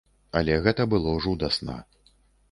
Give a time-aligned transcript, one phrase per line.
[0.39, 1.75] Але гэта было жудасна.